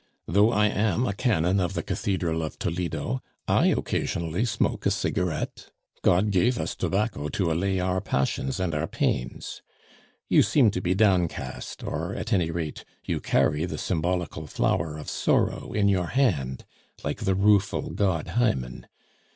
[0.25, 5.69] "Though I am a canon of the cathedral of Toledo, I occasionally smoke a cigarette.
[6.01, 9.61] God gave us tobacco to allay our passions and our pains.
[10.27, 15.07] You seem to be downcast, or at any rate, you carry the symbolical flower of
[15.07, 16.65] sorrow in your hand,
[17.03, 18.87] like the rueful god Hymen.